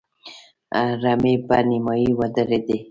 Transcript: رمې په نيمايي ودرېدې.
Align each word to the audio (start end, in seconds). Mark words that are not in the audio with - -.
رمې 1.03 1.33
په 1.47 1.55
نيمايي 1.69 2.09
ودرېدې. 2.19 2.77